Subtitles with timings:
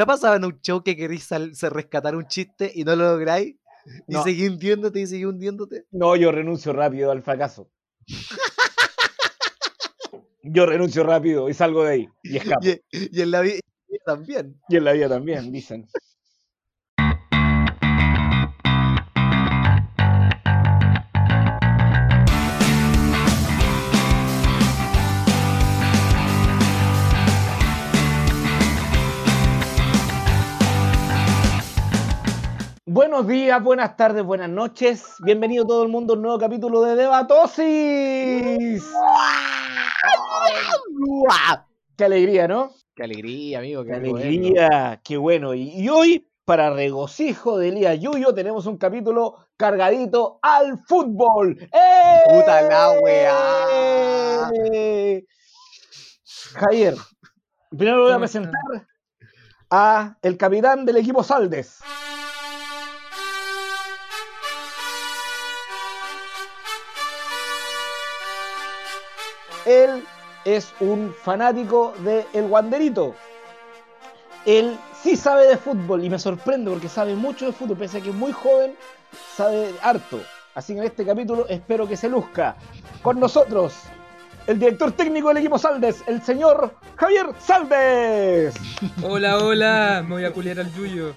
[0.00, 1.28] ¿Te ha pasado en un show que querís
[1.60, 3.56] rescatar un chiste y no lo lográis?
[4.08, 4.24] Y No.
[4.24, 5.84] seguís hundiéndote y seguís hundiéndote.
[5.90, 7.70] No, yo renuncio rápido al fracaso.
[10.42, 12.08] Yo renuncio rápido y salgo de ahí.
[12.22, 12.66] Y escapo.
[12.66, 13.60] Y, y en la vida
[14.06, 14.58] también.
[14.70, 15.86] Y en la vida también, dicen.
[33.10, 35.16] Buenos días, buenas tardes, buenas noches.
[35.18, 38.84] Bienvenido todo el mundo a un nuevo capítulo de Debatosis.
[41.96, 42.70] Qué alegría, ¿no?
[42.94, 43.82] Qué alegría, amigo.
[43.82, 44.16] Qué Qué, bueno.
[44.16, 45.54] alegría, qué bueno.
[45.54, 51.58] Y, y hoy, para regocijo de Elías Yuyo, tenemos un capítulo cargadito al fútbol.
[51.60, 52.20] ¡Eh!
[52.28, 54.50] Puta la weá.
[56.54, 56.94] Javier,
[57.70, 58.86] primero voy a presentar
[59.68, 61.80] a el capitán del equipo Saldes.
[69.66, 70.04] Él
[70.44, 73.14] es un fanático de El Wanderito.
[74.46, 78.00] Él sí sabe de fútbol y me sorprende porque sabe mucho de fútbol, pese a
[78.00, 78.74] que es muy joven,
[79.36, 80.20] sabe harto.
[80.54, 82.56] Así que en este capítulo espero que se luzca.
[83.02, 83.74] Con nosotros,
[84.46, 88.54] el director técnico del equipo Saldes, el señor Javier Saldes.
[89.02, 91.14] Hola, hola, me voy a culiar al Yuyo.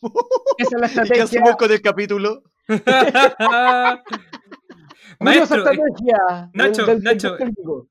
[0.58, 1.24] Esa es la ¿Y qué estrategia.
[1.24, 2.42] hacemos con el capítulo?
[5.20, 7.36] Maestro, eh, estrategia Nacho, del, del Nacho.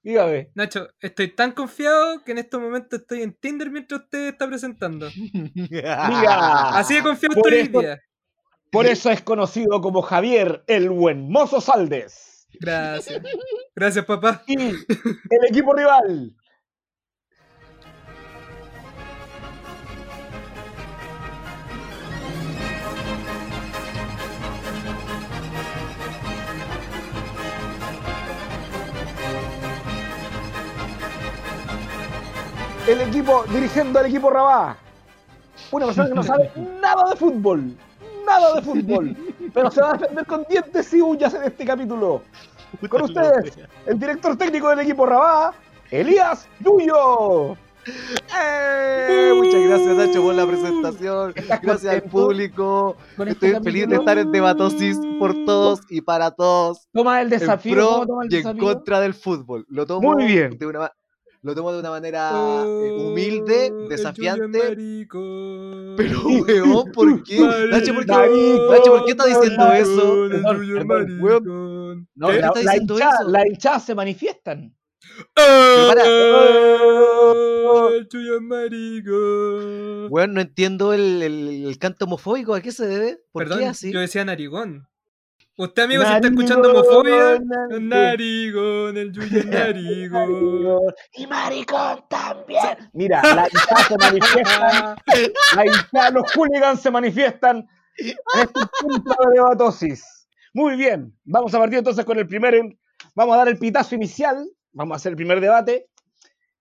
[0.01, 0.51] Dígame.
[0.55, 5.09] Nacho, estoy tan confiado que en estos momentos estoy en Tinder mientras usted está presentando.
[5.53, 6.69] Diga.
[6.77, 8.01] Así de confiado Por estoy hoy eso- día.
[8.71, 12.47] Por eso es conocido como Javier el Buen Mozo Saldes.
[12.59, 13.21] Gracias.
[13.75, 14.43] Gracias, papá.
[14.47, 16.35] Y el equipo rival.
[32.87, 34.77] El equipo dirigiendo al equipo Rabá.
[35.71, 37.75] Una persona que no sabe nada de fútbol.
[38.25, 39.15] Nada de fútbol.
[39.53, 42.21] Pero se va a defender con dientes y uñas en este capítulo.
[42.89, 45.53] Con ustedes, el director técnico del equipo Rabá,
[45.91, 47.55] Elías Yuyo.
[48.37, 49.31] ¡Eh!
[49.33, 51.31] Muchas gracias, Nacho, por la presentación.
[51.35, 52.97] ¿Estás Gracias al público.
[53.17, 56.87] este Estoy feliz de estar en Debatosis por todos y para todos.
[56.91, 57.73] Toma el En desafío.
[57.75, 59.65] pro ¿cómo toma el y en contra del fútbol.
[59.69, 60.57] Lo tomo Muy bien.
[60.57, 60.91] de una ma-
[61.47, 64.59] lo tomo de una manera Oh, eh, humilde, Yuyo desafiante.
[65.97, 67.39] Pero, weón, ¿por qué?
[67.71, 70.27] Nacho, ¿por qué, Nacho, ¿por qué está diciendo eso?
[70.29, 72.07] Perdón, maricón.
[72.15, 73.29] No, ¿Qué la, está la diciendo hinchada, eso?
[73.29, 74.75] la hinchada se manifiestan.
[75.37, 75.93] ¡Oh,
[77.69, 78.07] oh, el
[78.41, 80.07] maricón.
[80.11, 82.53] Weón, no entiendo el, el- el canto homofóbico.
[82.53, 83.19] ¿A qué se debe?
[83.31, 83.91] ¿Por Perdón, qué así?
[83.93, 84.87] yo decía narigón.
[85.59, 87.89] Usted, amigo, si está escuchando homofobia, narigón.
[87.89, 90.93] narigón, el Yuyo narigón.
[91.13, 92.77] Y maricón también.
[92.93, 94.95] Mira, la hinchada se manifiestan.
[95.55, 100.27] La hinchada, los hooligans se manifiestan en este punto de debatosis.
[100.53, 102.77] Muy bien, vamos a partir entonces con el primer.
[103.15, 104.47] Vamos a dar el pitazo inicial.
[104.73, 105.87] Vamos a hacer el primer debate.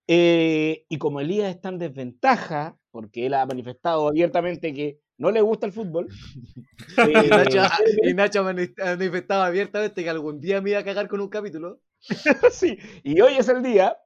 [0.09, 5.41] Eh, y como Elías está en desventaja, porque él ha manifestado abiertamente que no le
[5.41, 6.09] gusta el fútbol.
[6.99, 7.61] Y eh, Nacho,
[8.03, 11.81] y Nacho mani- manifestaba abiertamente que algún día me iba a cagar con un capítulo.
[12.51, 13.97] sí, y hoy es el día.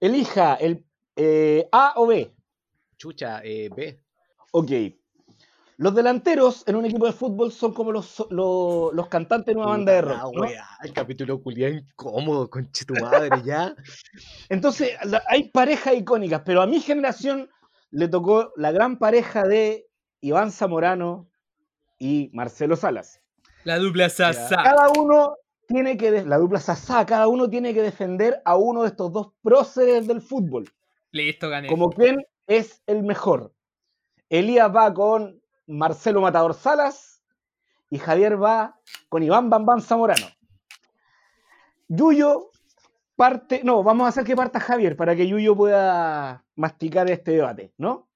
[0.00, 0.84] Elija el
[1.16, 2.34] eh, A o B.
[2.96, 4.00] Chucha, eh, B.
[4.52, 4.70] Ok.
[5.76, 9.68] Los delanteros en un equipo de fútbol son como los, los, los cantantes en una
[9.68, 10.16] banda de rock.
[10.18, 10.40] Ah, ¿no?
[10.40, 13.76] weá, el capítulo culiado incómodo, conche tu madre, ya.
[14.48, 14.96] Entonces,
[15.28, 17.48] hay parejas icónicas, pero a mi generación
[17.90, 19.87] le tocó la gran pareja de
[20.20, 21.28] Iván Zamorano
[21.98, 23.20] y Marcelo Salas.
[23.64, 24.62] La dupla Sasa.
[24.62, 25.36] Cada uno
[25.66, 29.32] tiene que, la dupla Sasá, cada uno tiene que defender a uno de estos dos
[29.42, 30.64] próceres del fútbol.
[31.12, 31.68] Listo, gané.
[31.68, 33.52] Como quién es el mejor.
[34.30, 37.22] Elías va con Marcelo Matador Salas
[37.90, 38.78] y Javier va
[39.08, 40.26] con Iván Bambán Zamorano.
[41.88, 42.50] Yuyo
[43.16, 47.72] parte, no, vamos a hacer que parta Javier para que Yuyo pueda masticar este debate,
[47.76, 48.08] ¿no?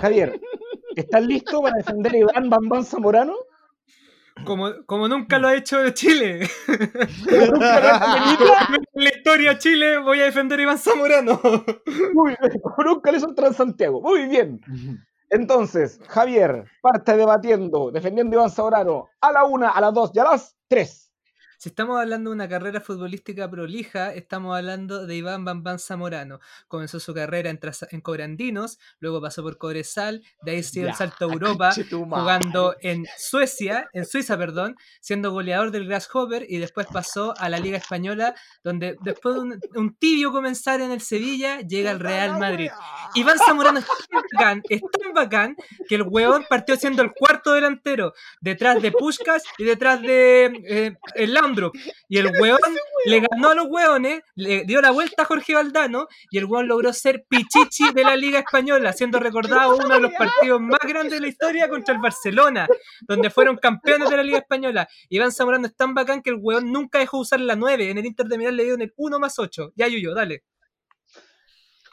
[0.00, 0.40] Javier,
[0.96, 3.34] ¿estás listo para defender a Iván Bambán Zamorano?
[4.44, 6.48] Como, como nunca lo ha hecho Chile.
[6.68, 8.44] Nunca lo has hecho
[8.94, 11.40] en la historia de Chile voy a defender a Iván Zamorano.
[12.12, 14.00] Muy bien, como nunca lo hizo Transantiago.
[14.00, 14.60] Muy bien.
[15.30, 20.18] Entonces, Javier parte debatiendo, defendiendo a Iván Zamorano a la una, a las dos y
[20.18, 21.05] a las tres.
[21.58, 26.40] Si estamos hablando de una carrera futbolística prolija, estamos hablando de Iván Bambán Zamorano.
[26.68, 27.58] Comenzó su carrera en,
[27.90, 32.76] en Cobrandinos, luego pasó por Cobresal, de ahí se dio el salto a Europa, jugando
[32.80, 37.78] en Suecia, en Suiza, perdón, siendo goleador del Grasshopper y después pasó a la Liga
[37.78, 42.70] Española, donde después de un, un tibio comenzar en el Sevilla, llega al Real Madrid.
[43.14, 45.56] Iván Zamorano es tan bacán, es tan bacán
[45.88, 50.96] que el huevón partió siendo el cuarto delantero, detrás de Puskas y detrás de eh,
[51.14, 51.32] el
[52.08, 52.76] Y el huevón
[53.06, 56.68] le ganó a los hueones, le dio la vuelta a Jorge Valdano y el huevón
[56.68, 61.14] logró ser Pichichi de la Liga Española, siendo recordado uno de los partidos más grandes
[61.14, 62.68] de la historia contra el Barcelona,
[63.08, 64.88] donde fueron campeones de la Liga Española.
[65.08, 67.90] Iván Zamorano es tan bacán que el huevón nunca dejó usar la 9.
[67.90, 69.72] En el Inter de Milán le dieron el 1 más 8.
[69.74, 70.44] Ya, Yuyo, dale.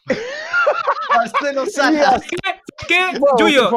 [1.15, 2.21] Marcelo Salas.
[2.87, 3.17] ¿Qué?
[3.19, 3.71] Wow, Yuyo,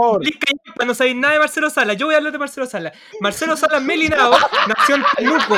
[0.85, 1.93] no sabéis nada de Marcelo Sala.
[1.95, 2.93] Yo voy a hablar de Marcelo Sala.
[3.21, 4.33] Marcelo Sala Melinao
[4.67, 5.57] nació en Temuco.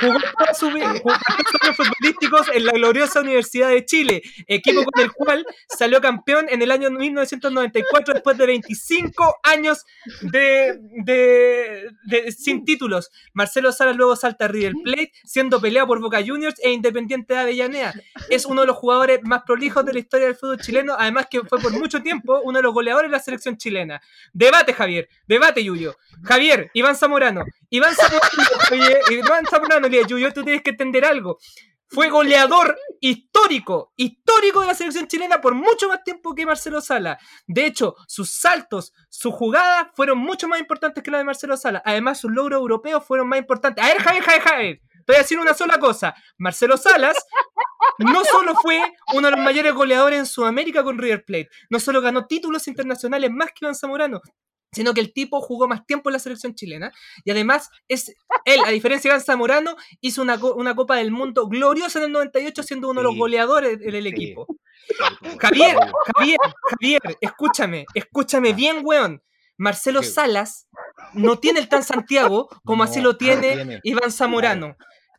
[0.00, 5.46] Jugó jugó sus años futbolísticos en la gloriosa Universidad de Chile, equipo con el cual
[5.68, 9.84] salió campeón en el año 1994 después de 25 años
[10.22, 13.10] de, de- de- sin títulos.
[13.32, 17.40] Marcelo Sala luego salta a River Plate, siendo peleado por Boca Juniors e Independiente de
[17.40, 17.94] Avellaneda.
[18.28, 21.42] Es uno de los jugadores más prolijos de la historia del fútbol chileno, además que
[21.42, 24.00] fue por mucho tiempo uno de los goleadores de la selección chilena.
[24.32, 25.96] Debate, Javier, debate, Yuyo.
[26.22, 27.44] Javier, Iván Zamorano.
[27.68, 28.22] Iván Zamorano,
[28.70, 31.38] oye, Iván Zamorano, Yuyo, tú tienes que entender algo.
[31.88, 37.18] Fue goleador histórico, histórico de la selección chilena por mucho más tiempo que Marcelo Sala.
[37.46, 41.82] De hecho, sus saltos, sus jugadas fueron mucho más importantes que la de Marcelo Sala.
[41.84, 43.84] Además, sus logros europeos fueron más importantes.
[43.84, 44.80] A ver, Javier, Javier, Javier.
[45.08, 46.14] A decir una sola cosa.
[46.38, 47.16] Marcelo Salas
[47.98, 48.80] no solo fue
[49.14, 53.30] uno de los mayores goleadores en Sudamérica con River Plate, no solo ganó títulos internacionales
[53.30, 54.20] más que Iván Zamorano,
[54.72, 56.92] sino que el tipo jugó más tiempo en la selección chilena
[57.24, 58.14] y además es
[58.44, 62.12] él, a diferencia de Iván Zamorano, hizo una, una Copa del Mundo gloriosa en el
[62.12, 64.08] 98 siendo uno de los goleadores en el Sí.
[64.08, 64.46] equipo.
[65.38, 65.76] Javier,
[66.16, 66.38] Javier,
[66.70, 69.22] Javier, escúchame, escúchame bien, weón.
[69.58, 70.02] Marcelo.
[70.02, 70.66] Salas
[71.12, 73.80] no tiene el tan Santiago como así lo no tiene tiene.
[73.84, 74.76] Iván Zamorano.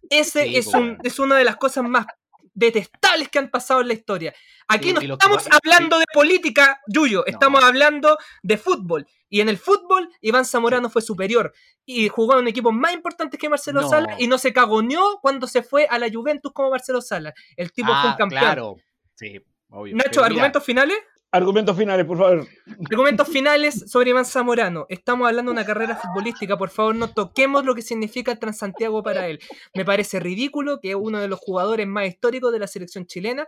[0.09, 2.05] Ese Sí, es, un, es una de las cosas más
[2.53, 4.33] detestables que han pasado en la historia.
[4.67, 9.07] Aquí Sí, no que estamos hablando de política, Yuyo, estamos hablando de fútbol.
[9.29, 11.51] Y en el fútbol, Iván Zamorano fue superior
[11.85, 13.89] y jugó en equipos más importantes que Marcelo No.
[13.89, 17.33] Sala y no se cagoneó cuando se fue a la Juventus como Marcelo Sala.
[17.57, 18.41] El tipo fue un Ah, campeón.
[18.41, 18.75] claro.
[19.15, 19.39] Sí,
[19.69, 19.95] obvio.
[19.95, 20.97] Nacho, Pero mira, ¿argumentos finales?
[21.33, 22.47] Argumentos finales, por favor.
[22.91, 24.85] Argumentos finales sobre Iván Zamorano.
[24.87, 26.55] Estamos hablando de una carrera futbolística.
[26.59, 29.39] Por favor, no toquemos lo que significa el Transantiago para él.
[29.73, 33.47] Me parece ridículo que uno de los jugadores más históricos de la selección chilena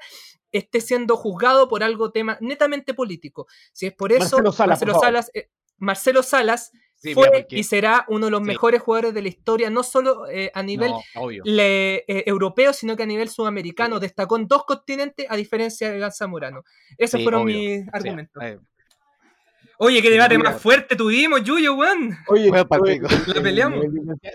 [0.52, 3.46] esté siendo juzgado por algo tema netamente político.
[3.72, 5.06] Si es por eso, Marcelo Salas, por favor.
[5.06, 8.48] Salas, eh, Marcelo Salas sí, fue mira, porque- y será uno de los Sí.
[8.48, 11.44] mejores jugadores de la historia, no solo eh, a nivel No, obvio.
[11.46, 14.00] le- eh, europeo, sino que a nivel sudamericano.
[14.00, 16.64] Destacó en dos continentes a diferencia de Zamorano.
[16.98, 17.58] Esos Sí, fueron obvio.
[17.58, 18.42] mis argumentos.
[18.44, 18.58] eh,
[19.78, 22.18] Oye, qué debate más fuerte tuvimos, Yuyo, weón.
[22.30, 23.08] Oye, pico.
[23.36, 23.86] La peleamos.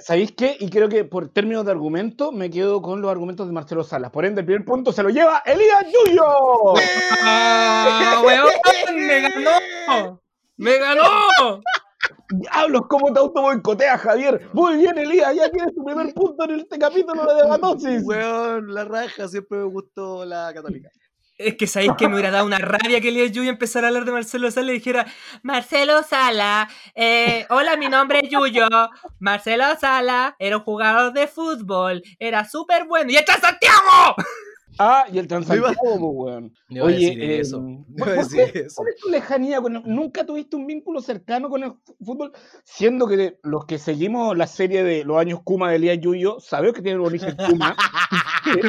[0.03, 0.55] ¿sabéis qué?
[0.61, 4.11] Y creo que por términos de argumento me quedo con los argumentos de Marcelo Salas.
[4.11, 6.25] Por ende, el primer punto se lo lleva Elías Yuyo.
[7.23, 8.49] ¡Ah, weón!
[9.07, 10.21] ¡Me ganó!
[10.61, 11.03] ¡Me ganó!
[12.29, 14.47] Diablos, cómo te auto boicotea, Javier.
[14.53, 18.03] Muy bien, Elías, ya tienes tu primer punto en este capítulo de Debatosis.
[18.05, 20.91] Weón, la raja, siempre me gustó la católica.
[21.39, 24.05] Es que sabéis que me hubiera dado una rabia que Elías Yuyo empezara a hablar
[24.05, 25.07] de Marcelo Sala y dijera
[25.43, 28.69] Marcelo Sala, eh, hola, mi nombre es Yuyo.
[29.19, 33.11] Marcelo Sala era un jugador de fútbol, era súper bueno.
[33.11, 34.15] ¡Y está Santiago!
[34.83, 36.55] Ah, y el Transantiago, weón.
[36.71, 37.59] No iba a decir eh, eso.
[37.59, 38.77] ¿por- No iba a por decir qué- eso.
[38.77, 42.33] ¿Cuál es tu lejanía con el- ¿Nunca tuviste un vínculo cercano con el fútbol?
[42.65, 46.75] Siendo que los que seguimos la serie de los años Kuma de Elías Yuyo, sabemos
[46.75, 47.77] que tiene un origen Kuma.
[48.45, 48.61] ¿Por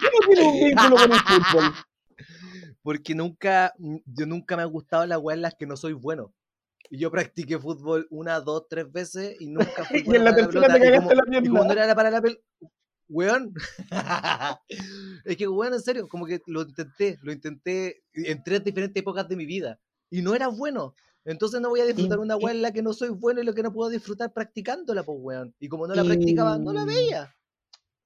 [0.00, 1.64] qué no tiene un vínculo con el fútbol?
[2.82, 6.32] Porque nunca, yo nunca me ha gustado las weas en las que no soy bueno.
[6.88, 10.66] Y yo practiqué fútbol una, dos, tres veces y nunca fui Y en la tercera
[10.72, 10.78] te.
[10.78, 11.50] Y cagaste la y pierna.
[11.50, 12.40] como no era para la pelota,
[13.10, 13.52] weón.
[15.24, 19.28] es que, weón, en serio, como que lo intenté, lo intenté en tres diferentes épocas
[19.28, 19.78] de mi vida.
[20.10, 20.94] Y no era bueno.
[21.24, 23.44] Entonces no voy a disfrutar Y- una wea en la que no soy bueno y
[23.44, 25.54] lo que no puedo disfrutar practicándola, pues, weón.
[25.60, 27.34] Y como no la Y- practicaba, no la veía.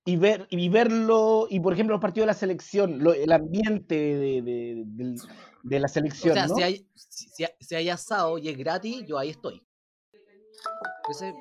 [0.07, 3.95] Y, ver, y verlo, y por ejemplo, los partidos de la selección, lo- el ambiente
[3.95, 5.17] de, de- del-
[5.63, 6.57] de la O selección, sea, ¿no?
[6.57, 9.63] si, hay, si, si hay asado y es gratis, yo ahí estoy.
[11.09, 11.33] Ese-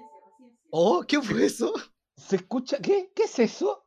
[0.69, 1.73] Oh, ¿qué fue eso?
[2.15, 2.77] ¿Se escucha?
[2.81, 3.11] ¿Qué?
[3.15, 3.85] ¿Qué es eso?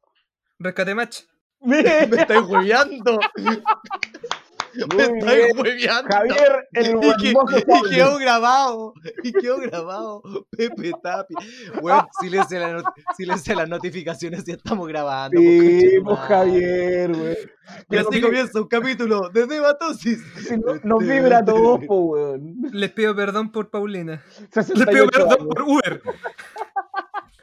[0.59, 1.21] Rescate match.
[1.61, 3.19] Me estáis hueveando.
[4.95, 6.09] Me estáis hueveando.
[6.11, 8.93] Javier, el Y, que- y quedó grabado,
[9.23, 10.23] y quedó grabado.
[10.51, 11.35] Pepe Tapi.
[11.81, 15.41] Bueno, silencio la not- silencio las notificaciones si estamos grabando.
[15.41, 16.19] Sí, pues.
[16.21, 17.33] Javier, güey.
[17.33, 20.23] Y Pero así comienza un capítulo de Debatosis.
[20.47, 22.57] si no- nos vibra po, weón.
[22.73, 24.23] Les pido perdón por Paulina.
[24.53, 25.47] 68 Les pido perdón años.
[25.55, 26.03] por Uber.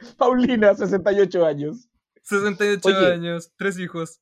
[0.18, 1.88] Paulina, 68 años.
[2.22, 3.12] 68 Oye.
[3.12, 4.20] años, tres hijos.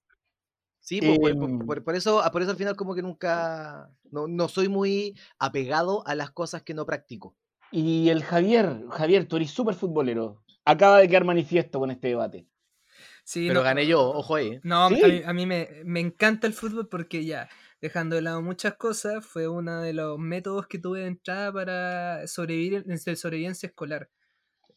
[0.80, 1.38] Sí, pues, por, Em.
[1.38, 5.16] por- por- por eso, por eso al final como que nunca, no, no soy muy
[5.38, 7.36] apegado a las cosas que no practico.
[7.70, 10.42] Y el Javier, Javier, tú eres súper futbolero.
[10.64, 12.46] Acaba de quedar manifiesto con este debate.
[13.24, 14.58] Sí, Pero no, gané yo, ojo ahí.
[14.64, 15.00] No, Sí.
[15.02, 17.48] a mí, a mí me, me encanta el fútbol porque ya,
[17.80, 22.26] dejando de lado muchas cosas, fue uno de los métodos que tuve de entrada para
[22.26, 24.10] sobrevivir en en sobrevivencia escolar.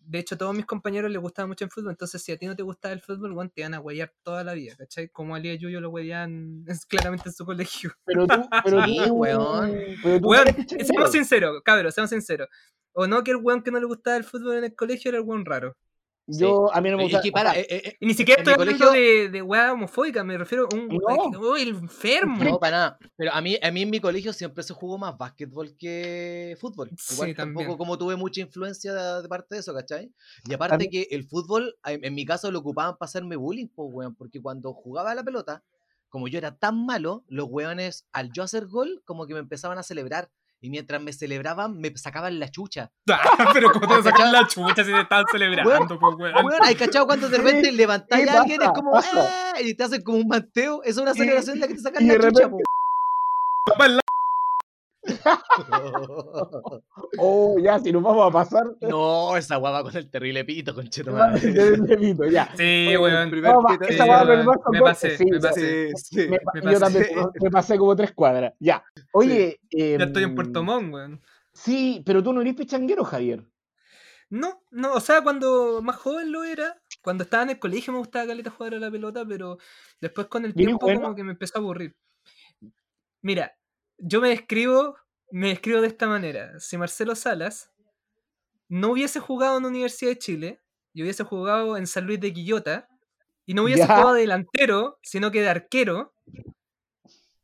[0.07, 2.45] De hecho, a todos mis compañeros les gustaba mucho el fútbol, entonces si a ti
[2.45, 5.09] no te gustaba el fútbol, bueno, te van a huellar toda la vida, ¿cachai?
[5.09, 7.91] Como a Lía Yuyo lo huellan claramente en su colegio.
[8.05, 9.71] Pero tú, pero Sí, weón.
[10.03, 12.49] Pero tú Weón, seamos sinceros, cabros, seamos sinceros.
[12.93, 15.17] O no que el weón que no le gustaba el fútbol en el colegio era
[15.17, 15.75] el weón raro.
[16.27, 17.21] Yo, a mí no me Y gusta.
[17.21, 19.29] que o para, eh, eh, eh, Y ni siquiera En mi estoy hablando colegio- de,
[19.29, 20.97] de weá homofóbica, me refiero a un No.
[21.39, 22.43] oh, el enfermo.
[22.43, 22.97] No, para nada.
[23.15, 26.89] Pero a mí, a mí en mi colegio siempre se jugó más básquetbol que fútbol.
[26.97, 27.55] Sí, Igual también.
[27.67, 30.11] tampoco como tuve mucha influencia de, de parte de eso, ¿cachai?
[30.49, 33.67] Y aparte mí- que el fútbol, en, en mi caso, lo ocupaban para hacerme bullying,
[33.67, 34.15] pues, weón.
[34.15, 35.63] Porque cuando jugaba a la pelota,
[36.09, 39.77] como yo era tan malo, los weones, al yo hacer gol, como que me empezaban
[39.77, 40.31] a celebrar.
[40.65, 42.91] Y mientras me celebraban, me sacaban la chucha.
[43.11, 46.33] Ah, pero como te sacan la chucha si te estaban celebrando, pues weón.
[46.43, 48.61] Weón, ¿hay cachado cuando de repente levantáis a alguien?
[48.63, 48.97] Es como.
[48.97, 50.81] "Eh", y te hacen como un manteo.
[50.83, 52.57] Es una celebración en la que te sacan la chucha, po.
[57.17, 58.63] Oh, ya, si nos vamos a pasar.
[58.81, 62.51] No, esa guapa con el terrible pito, tener el delito, ya.
[62.57, 63.13] Sí, weón.
[63.23, 64.37] el primer No, pito- esa sí, va a weón.
[64.37, 65.91] ver más con me corte, pasé, sí, me pasé.
[65.95, 66.27] Sí, sí.
[66.29, 66.99] Me me yo pasé.
[67.05, 68.53] también me pasé como tres cuadras.
[68.59, 68.83] Ya.
[69.13, 69.59] Oye.
[69.71, 71.21] Ya estoy en em, Puerto Montt, weón.
[71.53, 73.45] Sí, pero tú no eres pichanguero, Javier.
[74.29, 77.99] No, no, o sea, cuando más joven lo era, cuando estaba en el colegio me
[77.99, 79.57] gustaba caleta jugar a la pelota, pero
[80.01, 81.01] después con el ¿Y eres tiempo bueno?
[81.01, 81.95] como que me empezó a aburrir.
[83.21, 83.55] Mira,
[83.97, 84.97] yo me describo,
[85.31, 86.59] me describo de esta manera.
[86.59, 87.71] Si Marcelo Salas
[88.69, 90.61] no hubiese jugado en la Universidad de Chile
[90.93, 92.87] y hubiese jugado en San Luis de Quillota
[93.45, 93.87] y no hubiese Ya.
[93.87, 96.13] jugado de delantero, sino que de arquero,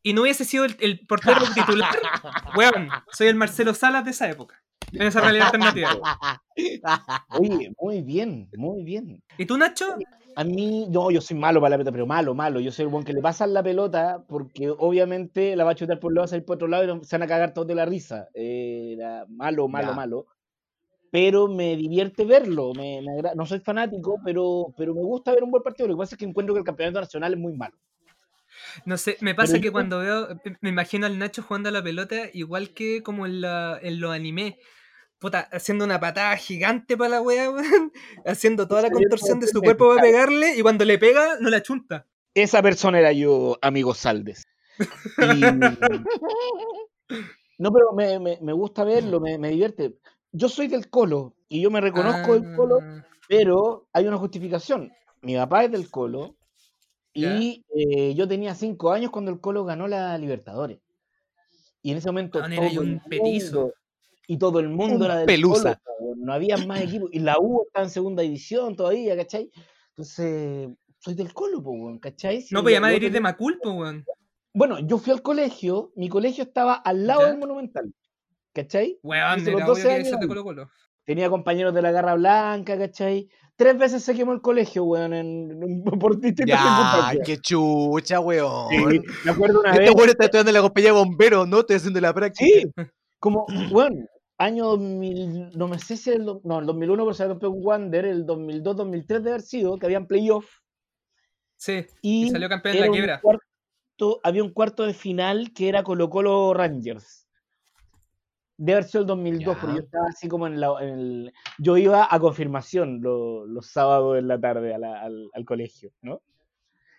[0.04, 1.94] y no hubiese sido el, el portero titular,
[2.58, 4.64] weón, soy el Marcelo Salas de esa época.
[4.94, 6.42] En esa realidad alternativa.
[7.30, 9.24] Oye, muy bien, muy bien.
[9.38, 9.96] ¿Y tú, Nacho?
[10.36, 12.60] A mí, no, yo soy malo para la pelota, pero malo, malo.
[12.60, 16.00] Yo soy el buen que le pasan la pelota porque obviamente la va a chutar
[16.00, 17.68] por un lado, va a salir por otro lado y se van a cagar todos
[17.68, 18.28] de la risa.
[18.34, 19.94] Eh, Era malo, malo, Ya.
[19.96, 20.26] malo.
[21.12, 22.74] Pero me divierte verlo.
[22.74, 25.88] Me, me No soy fanático, pero, pero me gusta ver un buen partido.
[25.90, 27.76] Lo que pasa es que encuentro que el campeonato nacional es muy malo.
[28.86, 30.28] No sé, me pasa Pero que yo- cuando veo,
[30.62, 34.12] me imagino al Nacho jugando a la pelota, igual que como en, la, en los
[34.12, 34.56] animes,
[35.22, 37.92] puta, haciendo una patada gigante para la wea, weón,
[38.26, 41.62] haciendo toda la contorsión de su cuerpo para pegarle, y cuando le pega, no la
[41.62, 42.08] chunta.
[42.34, 44.44] Esa persona era yo, amigo Saldes.
[44.80, 45.42] Y-
[47.58, 49.96] No, pero me, me- me gusta verlo, me, me divierte.
[50.32, 54.92] Yo soy del Colo y yo me reconozco del Colo, Ah, pero hay una justificación.
[55.22, 56.36] Mi papá es del Colo
[57.14, 60.80] y eh, yo tenía cinco años cuando el Colo ganó la Libertadores.
[61.84, 63.74] Y en ese momento era ahí todo el un petizo.
[64.28, 65.82] Y todo el mundo Un era del pelusa.
[66.00, 67.10] Po, no había más equipos.
[67.12, 69.50] Y la U está en segunda división todavía, ¿cachai?
[69.90, 72.42] Entonces, soy del Colo, po, weón, ¿cachai?
[72.42, 74.06] Si no, pues yo- llamar yo a ir de Macul, pues, weón.
[74.54, 77.28] Bueno, yo fui al colegio, mi colegio estaba al lado ¿Ya?
[77.30, 77.94] del Monumental,
[78.54, 79.00] ¿cachai?
[79.04, 80.28] Weón, los era 12 obvio que años ser de.
[80.28, 80.70] Colo Colo.
[81.04, 83.28] Tenía compañeros de la Garra Blanca, ¿cachai?
[83.56, 88.70] Tres veces se quemó el colegio, weón, en, en- por distintas Ya, qué chucha, weón.
[88.70, 89.92] Sí, me acuerdo una Este vez.
[89.96, 91.60] weón está estudiando en la compañía de bomberos, ¿no?
[91.62, 92.46] Estoy haciendo la práctica.
[92.46, 92.66] Sí,
[93.22, 94.06] como, bueno,
[94.38, 98.26] año 2000, no me sé si el, no, el 2001 por ser campeón Wander, el
[98.26, 100.50] 2002, 2003 de haber sido, que habían playoff.
[101.56, 103.22] Sí, Y, y salió campeón era la quiebra.
[103.22, 107.28] cuarto- había un cuarto de final que era Colo Colo Rangers.
[108.58, 109.80] De haber sido el 2002, porque Ya.
[109.82, 111.34] yo estaba así como en, la, en el...
[111.60, 115.92] Yo iba a confirmación lo- los sábados en la tarde a la- al, al colegio,
[116.02, 116.22] ¿no?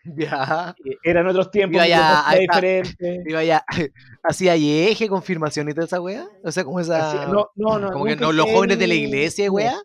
[0.16, 0.74] Ya.
[0.84, 2.24] Eh, Eran otros tiempos, Iba ya.
[3.26, 3.64] Iba ya.
[4.22, 6.28] ¿Hacía eje, confirmación y toda esa weá?
[6.42, 7.26] O sea, como esa.
[7.26, 9.80] No, no, no, como que no, los jóvenes de la iglesia, weá.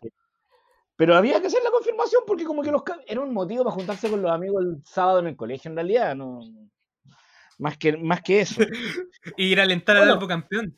[0.96, 4.10] Pero había que hacer la confirmación porque como que los era un motivo para juntarse
[4.10, 6.40] con los amigos el sábado en el colegio, en realidad, no
[7.58, 8.62] más que más que eso.
[9.36, 10.14] Y ir a alentar al Bueno.
[10.14, 10.76] Albo campeón.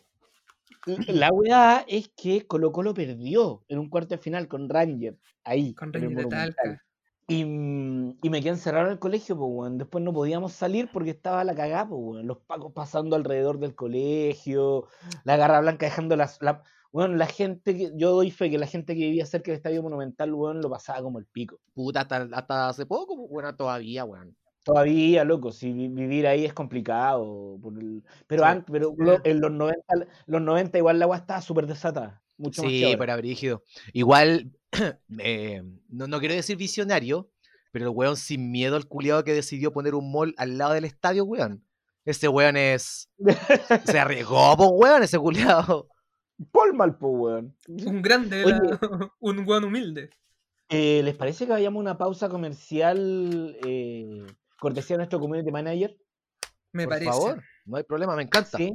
[1.08, 5.74] La weá es que Colo Colo perdió en un cuarto de final con Ranger, ahí.
[5.74, 6.26] Con Ranger de.
[6.26, 6.82] Talca.
[7.30, 9.78] Y, mm, y me quedé encerrado en el colegio, pues, weón.
[9.78, 12.26] Después no podíamos salir porque estaba la cagada, pues, weón.
[12.26, 14.88] Los pacos pasando alrededor del colegio,
[15.24, 16.42] la garra blanca dejando las.
[16.42, 17.92] La, weón, la gente que.
[17.94, 21.02] Yo doy fe que la gente que vivía cerca del estadio monumental, weón, lo pasaba
[21.02, 21.60] como el pico.
[21.72, 24.36] Puta, hasta, hasta hace poco, bueno, todavía, weón.
[24.64, 27.58] Todavía, loco, si vi- vivir ahí es complicado.
[27.62, 28.48] por el- Pero, Sí.
[28.48, 29.94] an- pero lo- en los 90,
[30.26, 32.20] los 90 igual la agua estaba súper desatada.
[32.36, 32.98] Mucho más Sí, ahora.
[32.98, 33.62] pero brígido.
[33.92, 34.50] Igual,
[35.18, 37.30] eh, no, no quiero decir visionario,
[37.72, 40.84] pero el weón sin miedo al culiado que decidió poner un mall al lado del
[40.84, 41.64] estadio, weón.
[42.04, 43.08] Ese weón es.
[43.84, 45.88] Se arriesgó, po, weón, ese culiado.
[46.52, 47.56] Paul Malpo, weón.
[47.68, 48.56] Un grande, Oye.
[48.56, 48.78] era
[49.20, 50.10] un weón humilde.
[50.68, 54.24] Eh, ¿Les parece que vayamos a una pausa comercial eh,
[54.58, 55.98] cortesía de nuestro community manager?
[56.72, 57.10] Me Por parece.
[57.10, 58.56] favor, no hay problema, me encanta.
[58.56, 58.72] Sí.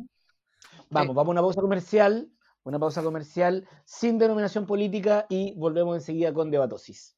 [0.90, 2.30] Vamos, vamos a una pausa comercial,
[2.65, 7.15] una pausa comercial sin denominación política y volvemos enseguida con Debatosis.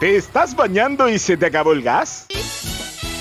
[0.00, 2.26] ¿Te estás bañando y se te acabó el gas?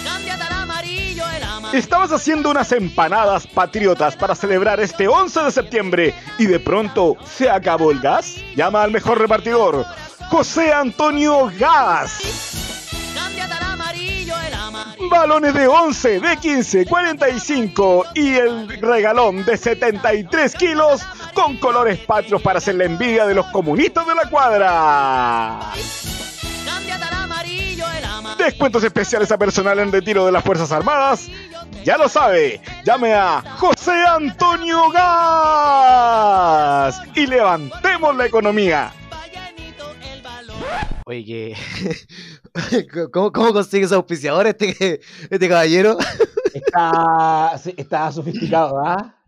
[0.03, 1.77] Cámbiate al amarillo, el amarillo.
[1.77, 7.49] Estabas haciendo unas empanadas patriotas para celebrar este 11 de septiembre y de pronto se
[7.49, 8.37] acabó el gas.
[8.55, 9.85] Llama al mejor repartidor,
[10.29, 12.62] José Antonio Gas.
[15.13, 21.03] Balones de 11, de 15, 45 y el regalón de 73 kilos
[21.35, 25.59] con colores patrios para hacer la envidia de los comunistas de la cuadra.
[26.65, 28.43] Cámbiate al amarillo, el amarillo.
[28.43, 31.29] Descuentos especiales a personal en retiro de las Fuerzas Armadas.
[31.83, 36.23] Ya lo sabe, llame a José Antonio Gas
[37.13, 38.91] y levantemos la economía.
[41.05, 41.55] Oye, que.
[43.11, 45.97] ¿Cómo, ¿Cómo consigue ese auspiciador este, este caballero?
[46.53, 49.19] Está, sí, está sofisticado, ¿ah?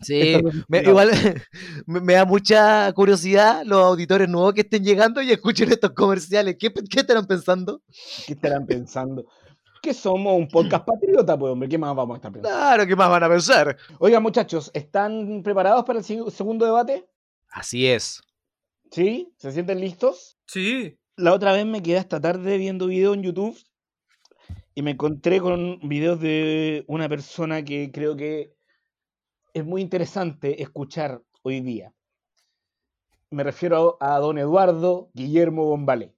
[0.00, 0.36] Sí,
[0.68, 1.10] me- igual
[1.86, 6.56] me, me da mucha curiosidad los auditores nuevos que estén llegando y escuchen estos comerciales.
[6.60, 7.82] ¿Qué, qué estarán pensando?
[8.26, 9.24] ¿Qué estarán pensando?
[9.82, 11.68] Que somos un podcast patriota, pues, hombre.
[11.68, 12.56] ¿Qué más vamos a estar pensando?
[12.56, 13.76] Claro, ¿qué más van a pensar?
[13.98, 17.08] Oigan, muchachos, ¿están preparados para el segundo debate?
[17.50, 18.20] Así es.
[18.92, 19.32] ¿Sí?
[19.36, 20.38] ¿Se sienten listos?
[20.46, 20.96] Sí.
[21.22, 23.56] La otra vez me quedé hasta tarde viendo videos en YouTube
[24.74, 28.56] y me encontré con videos de una persona que creo que
[29.54, 31.94] es muy interesante escuchar hoy día.
[33.30, 36.12] Me refiero a don Eduardo Guillermo Bombalé.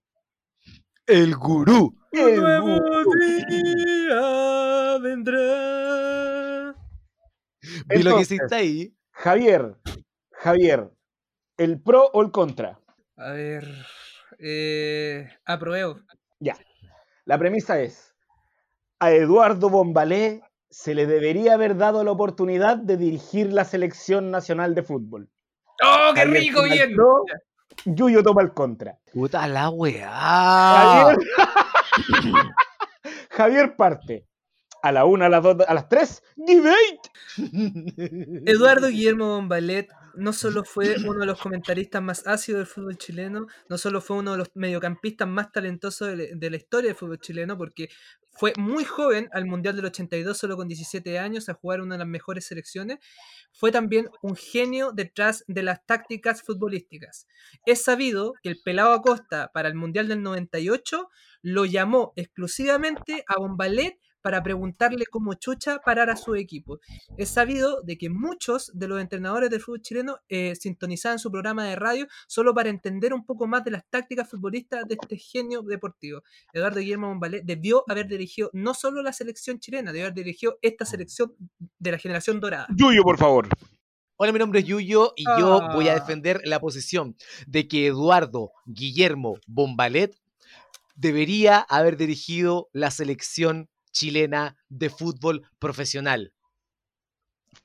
[1.07, 1.95] El gurú.
[2.11, 3.21] El nuevo gurú.
[3.51, 6.75] día vendrá.
[7.89, 8.97] Vi lo que hiciste ahí.
[9.11, 9.77] Javier,
[10.33, 10.91] Javier,
[11.59, 12.81] ¿el pro o el contra?
[13.19, 13.67] A ver.
[14.47, 16.01] Eh, apruebo.
[17.25, 18.15] La premisa es,
[18.99, 24.75] a Eduardo Bombalé se le debería haber dado la oportunidad de dirigir la selección nacional
[24.75, 25.31] de fútbol.
[25.83, 26.63] ¡Oh, qué Javier rico!
[26.65, 26.95] Bien.
[27.87, 28.99] Yuyo toma el contra.
[29.15, 30.11] Puta la weá.
[30.13, 31.19] Javier,
[33.31, 34.27] Javier parte.
[34.83, 37.01] A la una, a las dos, a las tres, debate.
[38.45, 43.47] Eduardo Guillermo Bombalet no solo fue uno de los comentaristas más ácidos del fútbol chileno,
[43.69, 47.57] no solo fue uno de los mediocampistas más talentosos de, la- historia del fútbol chileno,
[47.59, 47.89] porque
[48.33, 52.01] fue muy joven al Mundial del 82, solo con 17 años, a jugar una de
[52.01, 52.99] las mejores selecciones,
[53.53, 57.29] fue también un genio detrás de las tácticas futbolísticas.
[57.65, 61.09] Es sabido que el pelado Acosta para el Mundial del 98
[61.43, 66.81] lo llamó exclusivamente a Bombalet para preguntarle cómo chucha parar a su equipo.
[67.19, 71.67] Es sabido de que muchos de los entrenadores del fútbol chileno eh, sintonizaban su programa
[71.67, 75.61] de radio solo para entender un poco más de las tácticas futbolistas de este genio
[75.61, 76.23] deportivo.
[76.55, 80.87] Eduardo Guillermo Bombalé debió haber dirigido no solo la selección chilena, debió haber dirigido esta
[80.87, 81.35] selección
[81.79, 82.67] de la generación dorada.
[82.75, 83.47] Yuyo, por favor.
[84.17, 85.95] Hola, mi nombre es Yuyo y yo voy a Ah.
[85.97, 87.15] defender la posición
[87.47, 90.17] de que Eduardo Guillermo Bombalet
[90.95, 96.35] debería haber dirigido la selección chilena de fútbol profesional,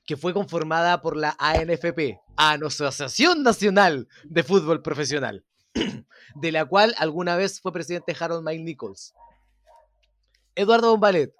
[0.06, 5.44] que fue conformada por la ANFP, Asociación Nacional de Fútbol Profesional,
[6.36, 9.12] de la cual alguna vez fue presidente Harold Mike Nichols.
[10.54, 11.34] Eduardo Bombalet,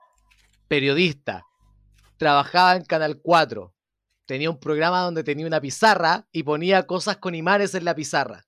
[0.68, 1.46] periodista,
[2.18, 3.72] trabajaba en Canal 4,
[4.26, 8.46] tenía un programa donde tenía una pizarra y ponía cosas con imanes en la pizarra.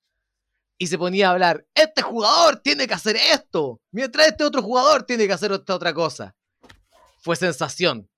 [0.82, 5.04] Y se ponía a hablar, este jugador tiene que hacer esto, mientras este otro jugador
[5.04, 6.34] tiene que hacer esta otra cosa.
[7.20, 8.10] Fue sensación.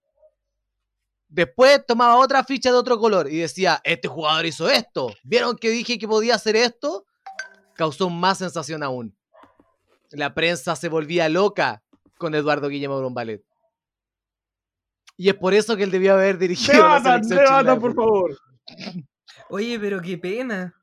[1.28, 5.12] Después tomaba otra ficha de otro color y decía, este jugador hizo esto.
[5.24, 7.04] ¿Vieron que dije que podía hacer esto?
[7.74, 9.14] Causó más sensación aún.
[10.12, 11.82] La prensa se volvía loca
[12.16, 13.44] con Eduardo Guillermo Brombalet.
[15.18, 17.94] Y es por eso que él debió haber dirigido la selección chilena de debatan, por
[17.94, 18.38] favor.
[19.50, 20.74] Oye, pero qué pena.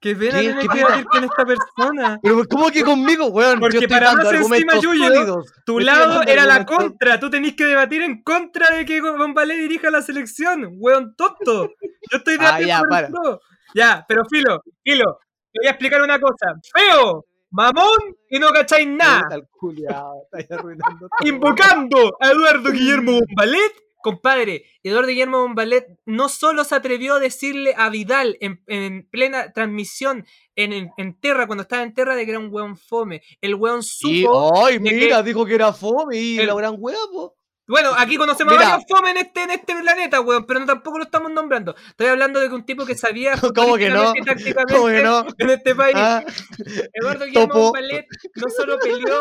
[0.00, 0.46] Qué pena ¿Qué?
[0.48, 0.86] tener ¿Qué que pena?
[0.88, 2.18] debatir con esta persona.
[2.22, 3.60] Pero ¿cómo que conmigo, weón?
[3.60, 5.42] Porque Yo estoy para más encima, Yuyo.
[5.66, 7.20] Tu lado era la contra.
[7.20, 10.70] Tú tenés que debatir en contra de que Bombalé dirija la selección.
[10.78, 11.70] Weón tonto.
[12.10, 13.08] Yo estoy de Ah, ya, para.
[13.74, 15.18] Ya, pero filo, filo.
[15.52, 16.54] Te voy a explicar una cosa.
[16.72, 17.98] Feo, mamón
[18.30, 19.28] y no cacháis nada.
[21.24, 23.72] Invocando a Eduardo Guillermo Bombalet.
[24.02, 29.52] Compadre, Eduardo Guillermo Bombalet no solo se atrevió a decirle a Vidal en, en plena
[29.52, 33.22] transmisión en, en, en Terra, cuando estaba en Terra, de que era un weón fome.
[33.40, 34.64] El weón Y, supo.
[34.66, 37.36] ay, que- mira, dijo que era fome y El- la gran hueá, po.
[37.66, 38.66] Bueno, aquí conocemos Mira.
[38.66, 41.76] a varios fome en este, en este planeta, weón, pero no, tampoco lo estamos nombrando.
[41.90, 44.12] Estoy hablando de que un tipo que sabía ¿Cómo que no?
[44.68, 45.24] ¿Cómo que no?
[45.38, 45.94] en este país.
[45.96, 46.20] Ah,
[46.94, 47.54] Eduardo Guillermo.
[47.54, 49.20] Bombalet no solo peleó,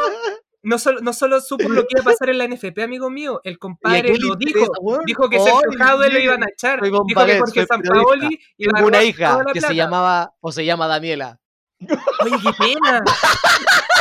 [0.69, 3.41] no solo, no solo supo lo que iba a pasar en la NFP, amigo mío,
[3.43, 4.59] el ¿Y a compadre lo dijo.
[4.59, 4.99] interesa?
[5.05, 6.81] Dijo que Ay, Sergio Jadwe lo iban a echar.
[6.81, 10.51] Dijo que Jorge Sampaoli iba a Tengo una hija toda la que se llamaba o
[10.51, 11.39] se llama Daniela.
[11.79, 13.03] Oye, qué pena.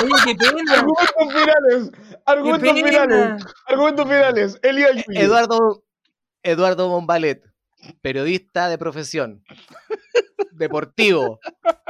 [0.02, 0.72] Oye, qué pena.
[0.74, 1.90] Argumentos finales.
[2.26, 3.44] Argumentos finales.
[3.66, 4.58] Argumentos finales.
[4.62, 5.04] Elías.
[5.08, 5.84] Eduardo
[6.42, 7.42] Eduardo Bombalet,
[8.00, 9.42] periodista de profesión,
[10.52, 11.40] deportivo,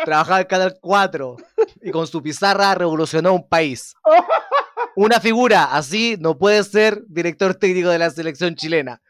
[0.05, 1.37] trabajaba en Canal 4
[1.83, 3.95] y con su pizarra revolucionó un país.
[5.01, 9.01] Una figura así no puede ser director técnico de la selección chilena,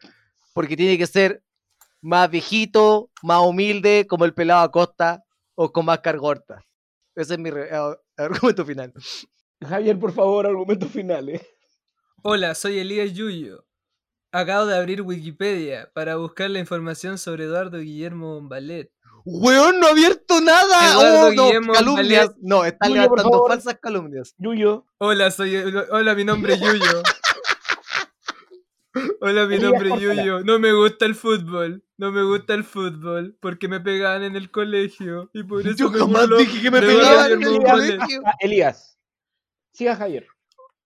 [0.53, 1.41] porque tiene que ser
[1.99, 5.23] más viejito, más humilde, como el pelado Acosta
[5.55, 6.63] o con más cargorta.
[7.15, 7.71] Ese es mi eh,
[8.17, 8.93] argumento final.
[9.67, 11.41] Javier, por favor, argumentos finales.
[12.21, 13.65] Hola, soy Elías Yuyo.
[14.31, 18.91] Acabo de abrir Wikipedia para buscar la información sobre Eduardo Guillermo Bombalet.
[19.25, 20.91] ¡Weón, no ha abierto nada!
[20.91, 21.45] Eduardo ¡Oh, no!
[21.47, 22.31] Guillermo calumnias.
[22.41, 24.35] No, están por levantando falsas calumnias.
[24.37, 24.85] Yuyo.
[24.97, 25.55] Hola, soy
[25.91, 27.03] hola, mi nombre es Yuyo.
[29.21, 29.99] Hola, mi nombre es.
[29.99, 30.43] Yuyo.
[30.43, 31.83] No me gusta el fútbol.
[31.97, 35.91] No me gusta el fútbol porque me pegaban en el colegio y por eso Yo
[35.91, 38.21] me jamás burlo dije que me pegaban en el colegio.
[38.25, 38.97] Ah, Elías.
[39.73, 40.27] Siga, Javier.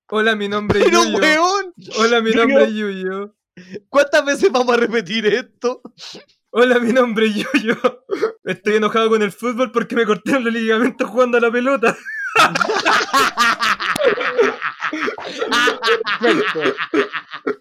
[0.10, 1.18] Hola, mi nombre es Pero, Yuyo.
[1.18, 2.46] weón, Hola, mi Yuyo.
[2.46, 3.36] nombre es Yuyo.
[3.90, 5.82] ¿cuántas veces vamos a repetir esto?
[6.56, 7.76] Hola, mi nombre es Yuyo.
[8.44, 11.98] Estoy enojado con el fútbol porque me cortaron los ligamentos jugando a la pelota.
[16.22, 16.60] Perfecto.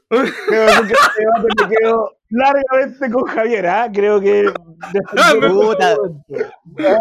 [0.48, 3.88] Creo que este me quedo largamente con Javier, ¿ah?
[3.92, 4.52] Creo que.
[5.16, 5.96] Ah, me- Puta.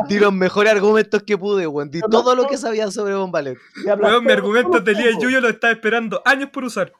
[0.08, 1.90] Di los mejores argumentos que pude, weón.
[1.90, 3.58] Di todo lo que sabía sobre Bombalet.
[3.86, 5.24] Weón, mi argumento de Elías poco.
[5.24, 6.94] Yuyo lo estaba esperando años por usar.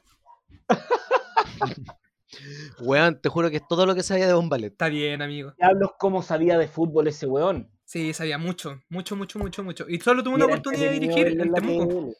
[2.80, 4.72] Weón, te juro que es todo lo que sabía de Bombalet.
[4.72, 5.52] Está bien, amigo.
[5.58, 7.70] Diablos, cómo sabía de fútbol ese weón.
[7.84, 9.86] Sí, sabía mucho, mucho, mucho, mucho, mucho.
[9.88, 12.12] Y solo tuve Y una oportunidad de dirigir en Temuco.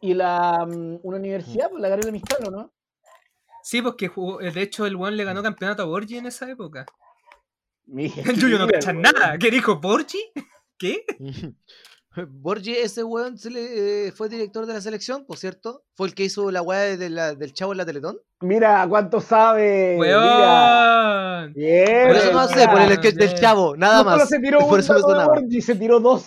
[0.00, 2.74] Y la mm, una universidad, pues la Gabriela Mistral, ¿o ¿no?
[3.62, 6.84] Sí, porque jugó, de hecho el weón le ganó campeonato a Borgi en esa época.
[7.86, 8.12] Yuyo
[8.58, 9.02] no mira, cacha weón.
[9.02, 9.38] nada.
[9.38, 10.18] ¿Qué dijo Borgi?
[10.78, 11.06] ¿Qué?
[12.28, 15.82] Borgi, ese weón se le- eh, fue director de la selección, por cierto.
[15.96, 18.18] Fue el que hizo la weá de la- del chavo en la Teletón.
[18.40, 19.96] Mira, cuánto sabe.
[19.98, 20.18] Mira.
[21.40, 21.52] Weón.
[21.54, 22.06] Bien.
[22.08, 24.28] Por eso no sé, por el sketch del chavo, nada No solo más.
[24.28, 25.34] se tiró Por un eso dato de sonaba.
[25.34, 26.24] Borgi, se tiró dos.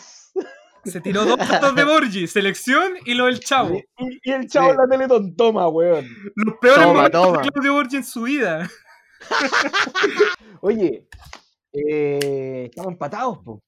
[0.84, 3.76] Se tiró dos datos de Borgi, selección y lo del chavo.
[4.00, 4.71] Y, y el chavo Sí.
[4.71, 6.06] en la Teletón, toma, weón.
[6.36, 7.41] Los peores Toma, momentos toma.
[7.41, 8.69] de Claudio Borgi en su vida.
[10.62, 11.08] Oye,
[11.73, 13.62] eh, estamos empatados, po.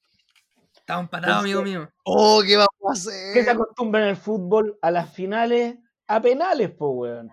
[0.90, 1.88] Estaba empatado, amigo mío.
[2.04, 3.50] Oh, ¿qué vamos a ¿Qué se hacer?
[3.52, 4.80] acostumbra en el fútbol?
[4.82, 7.30] A las finales, a penales, po, weón.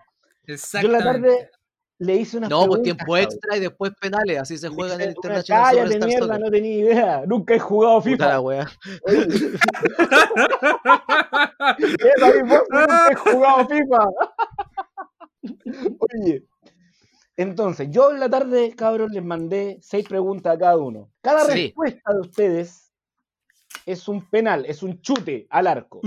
[0.47, 1.51] Yo en la tarde
[1.99, 5.09] le hice una No, pues tiempo extra y después penales, así se juega en el
[5.13, 6.41] International Cállate, Superstar mierda, Soccer.
[6.45, 7.23] no tenía idea.
[7.27, 8.29] Nunca he jugado Puta FIFA.
[8.29, 8.71] la wea.
[11.79, 14.09] Esa misma, nunca he jugado FIFA.
[16.13, 16.45] Oye,
[17.39, 21.09] entonces, yo en la tarde, cabros, les mandé seis preguntas a cada uno.
[21.23, 21.69] Cada Sí.
[21.69, 22.83] respuesta de ustedes
[23.87, 26.01] es un penal, es un chute al arco.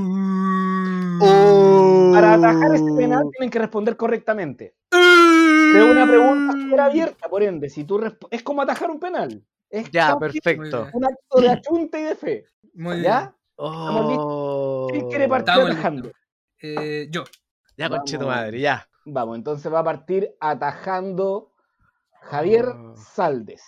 [1.21, 2.11] Oh.
[2.13, 4.75] Para atajar ese penal tienen que responder correctamente.
[4.91, 9.43] Es una pregunta súper abierta, por ende, si tú es como atajar un penal.
[9.69, 10.87] Es Ya, perfecto.
[10.93, 12.45] Un acto de achunte y de fe.
[12.73, 13.33] Muy ¿Ya?
[13.55, 14.87] Oh.
[14.91, 16.11] ¿Quién quiere partir Estamos atajando?
[16.61, 17.23] Eh, yo.
[17.77, 18.35] Ya, conche tu Vamos.
[18.35, 18.87] madre, ya.
[19.05, 21.53] Vamos, entonces va a partir atajando
[22.21, 22.95] Javier Oh.
[22.95, 23.61] Saldes.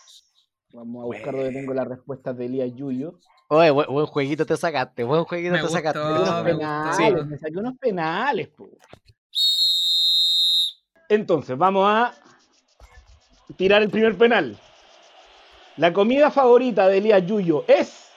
[0.74, 3.20] Vamos a buscar donde tengo las respuestas de Elías Yuyo.
[3.54, 5.76] Oye, buen, buen jueguito te sacaste, buen jueguito Me te gustó.
[5.78, 6.00] sacaste.
[6.00, 7.26] Unos me penales, gustó.
[7.26, 8.70] me saqué unos penales, po.
[11.10, 12.14] Entonces, vamos a
[13.58, 14.58] tirar el primer penal.
[15.76, 18.08] La comida favorita de Elías Yuyo es.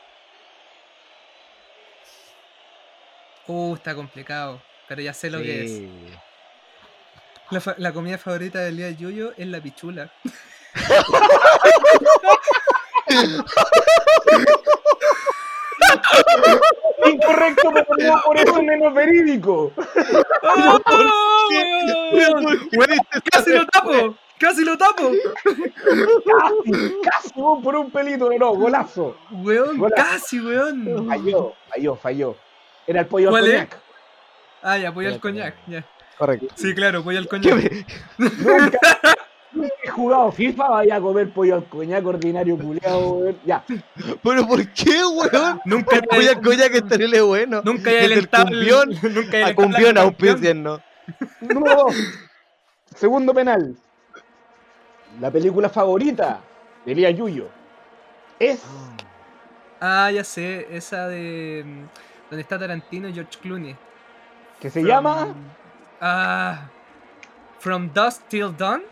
[3.48, 4.62] Uh, está complicado.
[4.86, 5.82] Pero ya sé lo que es.
[7.50, 10.12] La, fa- la comida favorita de Yuyo es la pichula.
[17.06, 19.72] Incorrecto, pero no por eso menos verídico.
[19.76, 20.80] ¡Oh,
[21.50, 21.68] Pero,
[22.12, 22.44] weón!
[22.74, 24.16] ¿por qué este ¡Casi lo tapo!
[24.38, 25.10] ¡Casi lo tapo!
[25.44, 29.16] Casi, casi por un pelito, no, no, golazo.
[29.30, 29.94] Weón, Hola.
[29.94, 31.06] casi, weón.
[31.06, 32.36] Falló, falló, falló.
[32.86, 33.78] Era el pollo al coñac.
[34.62, 35.54] Ah, ya, voy al coñac.
[35.66, 35.84] Ya.
[36.18, 36.46] Correcto.
[36.54, 37.62] Sí, claro, voy al coñac.
[38.18, 38.78] Nunca,
[39.94, 43.36] jugado FIFA, vaya a comer pollo al coñac ordinario culiado, weón.
[43.44, 43.64] Ya.
[44.22, 45.60] ¿Pero por qué, weón?
[45.64, 47.62] Nunca Voy a coña que estaré bueno.
[47.64, 50.62] Nunca El del alentado el- cumbión, Nunca haya A alentado cumbión la a campeón.
[50.62, 50.80] ¿no?
[51.40, 51.94] Dos.
[52.94, 53.76] Segundo penal.
[55.20, 56.40] La película favorita
[56.84, 57.48] de Elías Yuyo
[58.38, 58.60] es
[59.80, 61.62] Ah, ya sé, esa de.
[61.64, 63.76] mm, Donde está Tarantino y George Clooney.
[64.60, 65.34] que se From- llama
[66.00, 66.68] Ah.
[67.58, 68.82] From Dusk Till Dawn.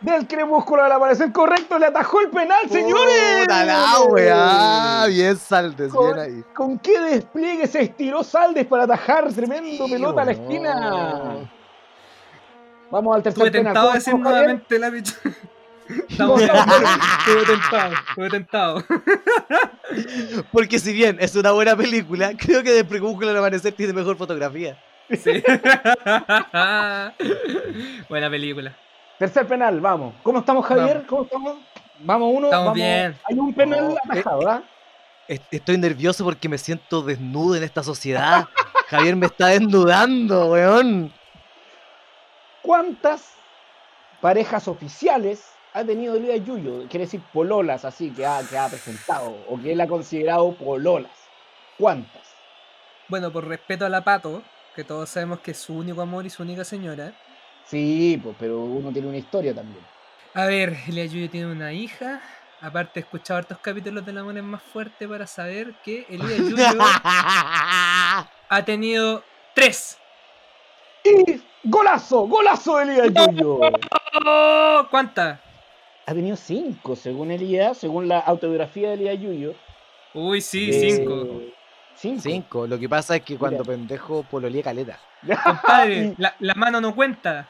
[0.00, 3.40] Del Crepúsculo al amanecer correcto, le atajó el penal, señores.
[3.42, 5.06] Puta la weá.
[5.08, 6.42] Bien Saldes, bien ahí.
[6.54, 11.48] ¿Con qué despliegue se estiró Saldes para atajar tremendo Sí, pelota a la esquina?
[12.90, 13.74] Vamos al tercer Estuve penal.
[13.74, 15.14] tentado a ¿Cómo decir nuevamente la picha.
[16.08, 18.84] Estamos Estuve tentado, estuve tentado.
[20.52, 24.16] Porque si bien es una buena película, creo que de Crepúsculo al amanecer tiene mejor
[24.16, 24.78] fotografía.
[25.10, 25.42] Sí.
[28.08, 28.74] Buena película.
[29.20, 30.14] Tercer penal, vamos.
[30.22, 30.94] ¿Cómo estamos, Javier?
[30.94, 31.06] Vamos.
[31.08, 31.56] ¿Cómo estamos?
[31.98, 32.46] Vamos uno.
[32.46, 32.74] Estamos vamos.
[32.74, 33.18] bien.
[33.28, 34.62] Hay un penal Oh, atajado, ¿ah?
[35.28, 38.48] Est- Estoy nervioso porque me siento desnudo en esta sociedad.
[38.88, 41.12] Javier me está desnudando, weón.
[42.62, 43.34] ¿Cuántas
[44.22, 46.88] parejas oficiales ha tenido Elías Yuyo?
[46.88, 51.12] Quiere decir pololas, así que ha, que ha presentado, o que él ha considerado pololas.
[51.78, 52.22] ¿Cuántas?
[53.08, 54.42] Bueno, por respeto a la Pato,
[54.74, 57.12] que todos sabemos que es su único amor y su única señora.
[57.70, 59.84] Sí, pues, pero uno tiene una historia también.
[60.34, 62.20] A ver, Elia Yuyo tiene una hija.
[62.60, 66.82] Aparte, he escuchado hartos capítulos del amor es más fuerte para saber que Elia Yuyo
[68.48, 69.22] ha tenido
[69.54, 69.98] tres.
[71.04, 72.26] ¡Y golazo!
[72.26, 73.60] ¡Golazo de Elías Yuyo!
[74.26, 74.86] ¡Oh!
[74.90, 75.38] ¿Cuántas?
[76.06, 79.54] Ha tenido cinco, según Elías, según la autobiografía de Elías Yuyo.
[80.12, 81.40] Uy, sí, cinco.
[81.94, 82.22] Cinco.
[82.22, 82.66] Cinco.
[82.66, 84.98] Lo que pasa es que cuando pendejo pololía caleta.
[85.44, 87.48] Compadre, la, la mano no cuenta.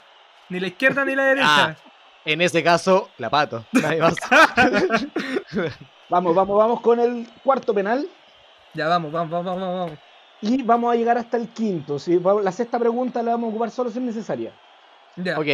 [0.51, 1.77] Ni la izquierda ni la derecha.
[2.25, 3.65] En ese caso, la pato.
[3.73, 4.17] Nadie más.
[6.11, 8.05] Vamos, vamos, vamos con el cuarto penal.
[8.75, 9.99] Ya, vamos, vamos, vamos, vamos, vamos.
[10.41, 12.01] Y vamos a llegar hasta el quinto.
[12.01, 12.21] ¿sí?
[12.43, 14.53] La sexta pregunta la vamos a ocupar solo si es necesaria.
[15.15, 15.39] Ya.
[15.39, 15.47] ok.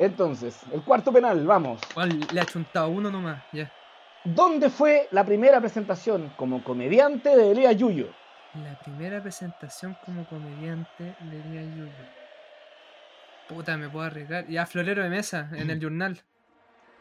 [0.00, 1.80] Entonces, el cuarto penal, vamos.
[2.32, 3.40] Le ha chuntado uno nomás.
[3.52, 3.70] Ya.
[4.24, 8.08] ¿Dónde fue la primera presentación como comediante de Elías Yuyo?
[8.54, 12.23] La primera presentación como comediante de Elia Yuyo.
[13.48, 14.46] Puta, me puedo arriesgar.
[14.48, 16.20] Ya, florero de mesa, en el journal.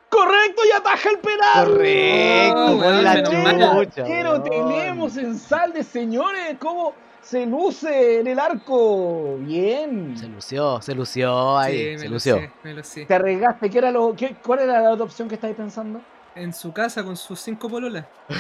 [0.10, 0.62] ¡Correcto!
[0.70, 1.66] ¡Y ataja el penal!
[1.66, 4.04] Correcto, Oh, con weón, la chucha.
[4.06, 9.38] Pero tenemos en Salde, señores, cómo se luce en el arco.
[9.40, 10.16] Bien.
[10.16, 11.94] Se lució, se lució ahí.
[11.94, 12.52] Sí, se lució.
[12.64, 13.06] me sé.
[13.08, 13.70] Te arriesgaste.
[13.72, 16.00] ¿Qué era lo, qué- ¿Cuál era la otra opción que estáis pensando?
[16.36, 18.06] En su casa con sus cinco pololas.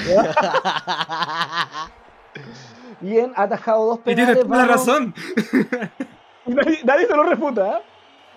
[3.00, 4.26] Bien, ha atajado dos Y penales.
[4.36, 5.14] tienes toda la razón.
[6.46, 7.78] Nadie, nadie se lo refuta.
[7.80, 7.82] ¿eh?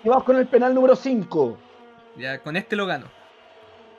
[0.06, 1.58] Y vamos con el penal número 5.
[2.16, 3.10] Ya, con este lo gano.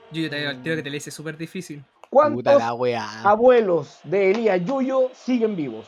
[0.10, 1.84] Yo ya te digo al tiro que te le hice súper difícil.
[2.10, 2.62] ¿Cuántos
[3.26, 5.86] abuelos de Elías Yuyo siguen vivos?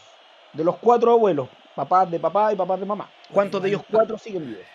[0.51, 3.09] De los cuatro abuelos, papás de papá y papás de mamá.
[3.31, 4.65] ¿Cuántos de ellos cuatro siguen vivos?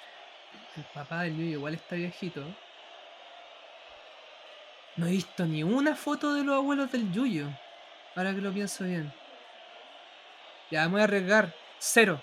[0.79, 2.41] El papá del Yuyo igual está viejito.
[4.97, 7.49] No he visto ni una foto de los abuelos del Yuyo.
[8.17, 9.13] Ahora que lo pienso bien.
[10.71, 11.53] Ya, me voy a arriesgar.
[11.79, 12.23] Cero.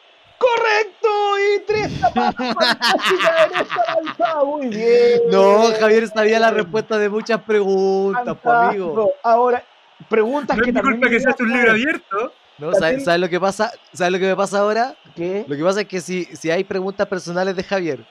[5.30, 9.12] No, Javier sabía la respuesta de muchas preguntas, amigo.
[9.24, 9.64] Ahora,
[10.10, 11.82] preguntas No que es mi culpa que seas un libro saber.
[11.82, 12.34] abierto.
[12.58, 13.72] No, ¿sabes, sabes lo que pasa?
[13.94, 14.96] ¿Sabes lo que me pasa ahora?
[15.16, 15.46] ¿Qué?
[15.48, 18.06] Lo que pasa es que si, si hay preguntas personales de Javier,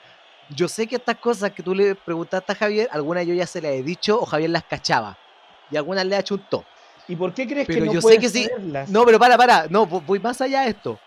[0.49, 3.61] yo sé que estas cosas que tú le preguntaste a Javier, algunas yo ya se
[3.61, 5.17] las he dicho o Javier las cachaba.
[5.69, 6.65] Y algunas le ha chuntó.
[7.07, 8.43] ¿Y por qué crees que Pero no yo sé puedes que sí.
[8.45, 8.89] saberlas?
[8.89, 9.67] No, pero para, para.
[9.69, 10.99] No, vo- voy más allá de esto.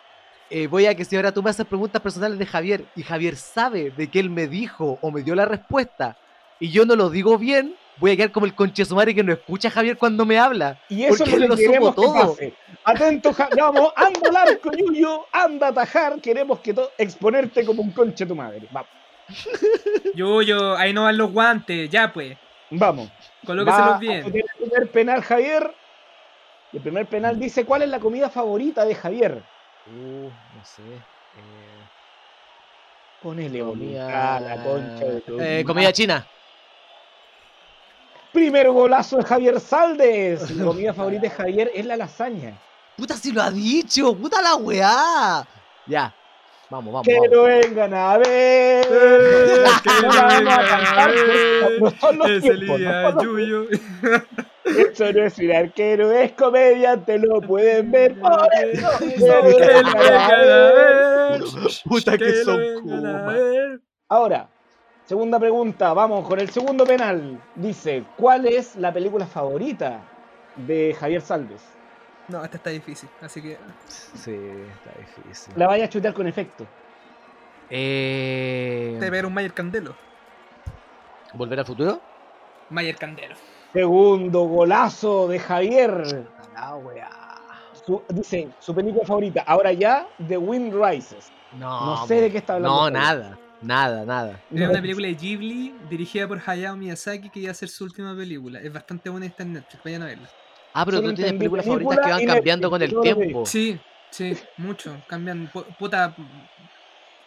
[0.57, 3.35] Eh, voy a que si ahora tú me haces preguntas personales de Javier y Javier
[3.35, 6.17] sabe de que él me dijo o me dio la respuesta
[6.61, 9.67] y yo no lo digo bien, voy a quedar como el conchesumare que no escucha
[9.67, 10.79] a Javier cuando me habla.
[10.89, 12.29] Y eso Porque es lo lo que queremos supo que todo.
[12.37, 12.55] pase.
[12.85, 16.21] Atento, Ja- vamos, anda al arco, Yuyo, anda a atajar.
[16.21, 18.69] Queremos que exponerte como un conche tu madre.
[18.71, 18.89] Vamos,
[20.15, 21.91] Yuyo, ahí no van los guantes.
[21.91, 22.37] Ya pues.
[22.71, 23.11] vamos.
[23.45, 24.25] Colóqueselos bien.
[24.25, 25.75] el primer penal, Javier.
[26.73, 29.43] Y el primer penal dice: ¿Cuál es la comida favorita de Javier?
[29.87, 30.83] Uh, no sé.
[30.83, 31.85] eh,
[33.23, 34.41] Ponele comida.
[34.41, 36.27] la concha de tu eh, comida china.
[38.33, 40.51] Primer golazo de Javier Saldes.
[40.57, 42.59] La comida favorita de Javier es la lasaña.
[42.97, 45.47] Puta, si lo ha dicho, puta la weá.
[45.87, 46.13] Ya,
[46.71, 47.07] vamos, vamos.
[47.07, 47.31] Que vamos.
[47.31, 48.87] lo vengan a ver.
[48.91, 53.67] Eh, que No vamos a cantar, vengan no son los Es tiempos, Elías no Yuyo.
[54.65, 58.89] Eso no es un arquero, es comediante, lo pueden ver por eso.
[59.03, 59.85] Ver.
[59.85, 61.43] ver.
[61.85, 63.27] Puta que lo son Kuma.
[63.33, 63.81] ver.
[64.09, 64.49] Ahora,
[65.05, 67.39] segunda pregunta, vamos con el segundo penal.
[67.55, 70.01] Dice, ¿cuál es la película favorita
[70.57, 71.63] de Javier Salves?
[72.29, 73.59] No, esta está difícil, así que.
[73.89, 75.53] Sí, está difícil.
[75.57, 76.67] La vaya a chutear con efecto.
[77.69, 79.95] Eh, Te pegar un Mayer Candelo.
[81.35, 82.01] ¿Volver al futuro?
[82.71, 83.35] Mayer Candelo.
[83.75, 86.25] Segundo golazo de Javier.
[86.55, 87.11] La weá.
[87.85, 89.43] Su- dice, su película favorita.
[89.47, 91.31] Ahora ya, The Wind Rises.
[91.59, 92.83] No, No sé de qué está hablando.
[92.83, 93.39] No, nada.
[93.63, 94.41] Nada, nada.
[94.53, 98.15] Es una película de Ghibli dirigida por Hayao Miyazaki que iba a ser su última
[98.15, 98.61] película.
[98.61, 100.29] Es bastante buena y está en Netflix, vayan a verla.
[100.73, 103.47] Ah, pero Solo tú tienes películas película favoritas que van cambiando Netflix, con el tiempo.
[103.47, 103.79] Sí,
[104.11, 104.97] sí, mucho.
[105.09, 105.51] Cambian.
[105.51, 106.15] pu- Puta.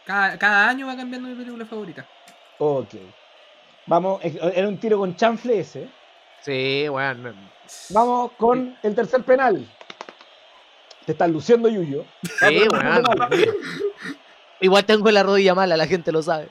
[0.05, 2.05] Cada, cada año va cambiando mi película favorita.
[2.59, 2.93] Ok.
[3.87, 5.87] Vamos, era un tiro con chanfle ese.
[6.41, 7.33] Sí, bueno.
[7.89, 9.67] Vamos con el tercer penal.
[11.05, 12.05] Te estás luciendo, Yuyo.
[12.39, 13.03] Sí, bueno.
[14.59, 16.49] Igual tengo la rodilla mala, la gente lo sabe.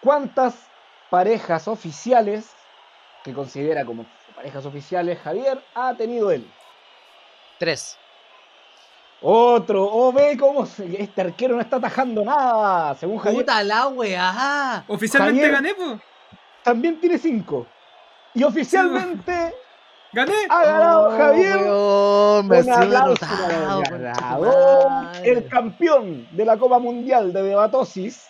[0.00, 0.54] ¿Cuántas
[1.10, 2.50] parejas oficiales
[3.22, 6.50] que considera como parejas oficiales Javier ha tenido él?
[7.58, 7.98] Tres.
[9.20, 9.84] Otro.
[9.84, 12.94] Oh, ve cómo se- este arquero no está atajando nada.
[12.96, 14.84] Según Javier, Puta la weá.
[14.88, 15.52] Oficialmente Javier.
[15.52, 16.00] gané, po.
[16.64, 17.66] también tiene cinco.
[18.34, 19.54] Y oficialmente
[20.12, 20.32] Gané.
[20.48, 21.56] ha ganado Oh, Javier.
[21.58, 28.26] weón, me Un aplauso para derrotado, el campeón de la Copa Mundial de Debatosis,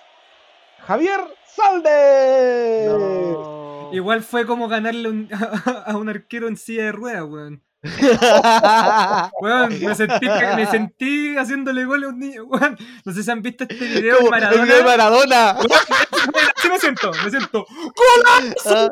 [0.87, 2.91] Javier Saldes.
[2.91, 3.91] No.
[3.93, 5.29] Igual fue como ganarle un-
[5.87, 7.63] a un arquero en silla de ruedas, weón.
[9.41, 12.77] Weón, me sentí, me sentí haciéndole gol a un niño, weón.
[13.05, 15.55] No sé si han visto este video de Como el video de Maradona.
[15.55, 15.59] Maradona.
[16.57, 17.67] Así me siento, me siento.
[18.67, 18.89] Ah.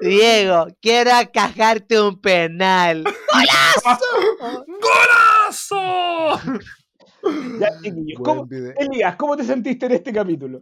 [0.00, 3.04] Diego, quiero cajarte un penal.
[4.66, 6.40] ¡Golazo!
[7.58, 10.60] Ya, chiquillos, ¿cómo- Elías, ¿cómo te sentiste en este capítulo?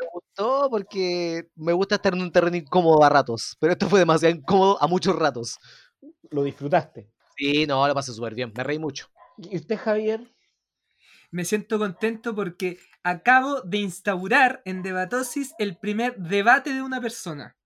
[0.00, 3.98] Me gustó porque me gusta estar en un terreno incómodo a ratos, pero esto fue
[3.98, 5.58] demasiado incómodo a muchos ratos.
[6.30, 7.10] Lo disfrutaste.
[7.36, 9.08] Sí, no, lo pasé súper bien, me reí mucho.
[9.38, 10.34] ¿Y usted, Javier?
[11.30, 17.56] Me siento contento porque acabo de instaurar en Debatosis el primer debate de una persona.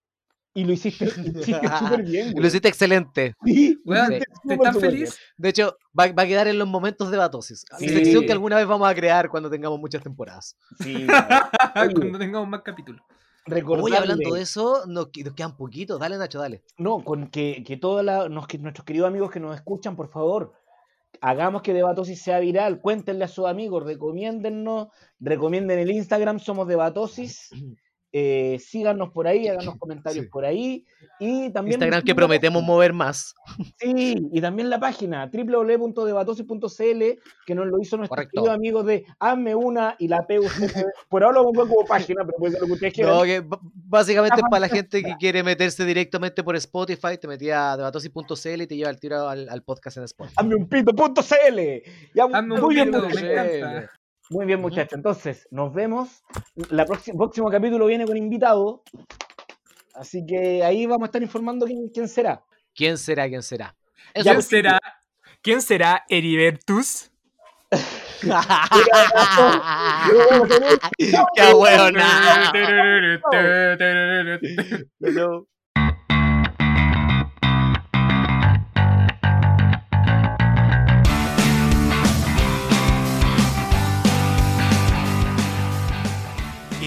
[0.57, 1.07] Y lo hiciste,
[1.79, 2.29] súper bien.
[2.29, 2.43] Y güey.
[2.43, 3.35] Lo hiciste excelente.
[3.45, 4.23] Sí, ¿Te
[4.57, 5.19] súper feliz?
[5.37, 7.64] De hecho, va, va a quedar en los momentos de Batosis.
[7.79, 7.88] Sí.
[7.88, 10.57] Sección que alguna vez vamos a crear cuando tengamos muchas temporadas.
[10.81, 11.07] Sí,
[11.75, 13.03] Cuando tengamos más capítulos.
[13.47, 15.99] recordarle- Oye, hablando de eso, nos, quedan poquitos.
[15.99, 16.62] Dale, Nacho, dale.
[16.79, 20.53] No, con que, que todos nuestros queridos amigos que nos escuchan, por favor,
[21.21, 22.81] hagamos que Debatosis sea viral.
[22.81, 24.88] Cuéntenle a sus amigos, recomiéndennos,
[25.19, 27.51] recomienden el Instagram, somos Debatosis.
[28.16, 30.31] Eh, síganos por ahí, háganos comentarios Sí.
[30.31, 30.87] por ahí.
[31.18, 33.35] Y también Instagram que prometemos mover más.
[33.81, 37.03] Sí, y también la página www.debatosis.cl
[37.44, 38.31] que nos lo hizo nuestro Correcto.
[38.40, 40.48] querido amigo de Hazme una y la PUC.
[41.09, 43.16] Por ahora lo pongo como página, pero puede ser lo que ustedes quieran.
[43.16, 47.72] No, que básicamente es para la gente que quiere meterse directamente por Spotify, te metía
[47.72, 50.35] a debatosis.cl y te lleva al tiro al, al podcast en Spotify.
[50.38, 51.59] Hazme un pito.cl.
[52.14, 53.90] Ya, Hazme un muy bien, pito, me encanta.
[54.31, 54.95] Muy bien, muchachos.
[54.95, 56.23] Entonces, nos vemos.
[56.71, 58.83] La próxima, próximo capítulo viene con invitado.
[59.95, 62.43] Así que ahí vamos a estar informando quién, quién será.
[62.75, 63.29] ¿Quién será?
[63.29, 63.77] ¿Quién será?
[64.13, 64.81] Eso ¿Quién será?
[65.43, 67.11] ¿Quién será Heribertus?
[71.35, 72.53] ¡Qué hueona!